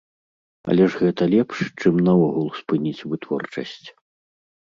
Але 0.71 0.83
ж 0.93 1.01
гэта 1.01 1.23
лепш, 1.33 1.57
чым 1.83 1.95
наогул 2.07 2.49
спыніць 2.61 3.05
вытворчасць. 3.13 3.87